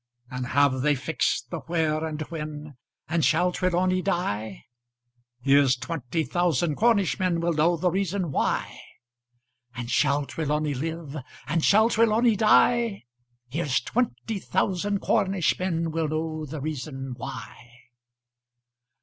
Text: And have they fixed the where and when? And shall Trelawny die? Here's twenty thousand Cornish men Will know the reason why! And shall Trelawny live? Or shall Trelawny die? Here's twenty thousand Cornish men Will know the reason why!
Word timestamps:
And 0.31 0.47
have 0.47 0.81
they 0.81 0.95
fixed 0.95 1.51
the 1.51 1.59
where 1.59 2.03
and 2.03 2.23
when? 2.23 2.75
And 3.07 3.23
shall 3.23 3.51
Trelawny 3.51 4.01
die? 4.01 4.65
Here's 5.41 5.75
twenty 5.75 6.23
thousand 6.23 6.73
Cornish 6.77 7.19
men 7.19 7.39
Will 7.39 7.53
know 7.53 7.77
the 7.77 7.91
reason 7.91 8.31
why! 8.31 8.79
And 9.75 9.91
shall 9.91 10.25
Trelawny 10.25 10.73
live? 10.73 11.17
Or 11.17 11.59
shall 11.59 11.87
Trelawny 11.91 12.35
die? 12.35 13.03
Here's 13.47 13.79
twenty 13.79 14.39
thousand 14.39 15.01
Cornish 15.01 15.59
men 15.59 15.91
Will 15.91 16.07
know 16.07 16.47
the 16.47 16.61
reason 16.61 17.13
why! 17.15 17.71